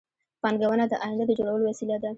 [0.41, 2.09] پانګونه د آینده د جوړولو وسیله ده